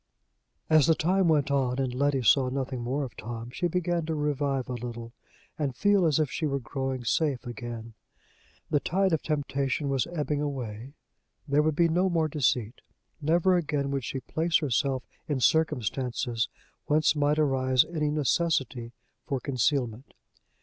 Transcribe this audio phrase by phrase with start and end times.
[0.67, 4.15] As the time went on, and Letty saw nothing more of Tom, she began to
[4.15, 5.13] revive a little,
[5.59, 7.93] and feel as if she were growing safe again.
[8.71, 10.93] The tide of temptation was ebbing away;
[11.47, 12.81] there would be no more deceit;
[13.21, 16.49] never again would she place herself in circumstances
[16.87, 18.93] whence might arise any necessity
[19.27, 20.15] for concealment.